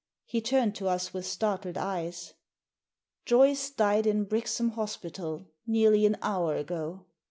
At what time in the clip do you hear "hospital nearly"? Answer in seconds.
4.69-6.07